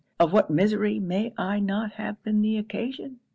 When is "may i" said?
0.99-1.59